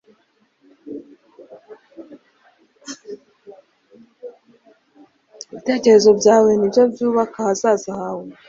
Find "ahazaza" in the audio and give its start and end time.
7.43-7.91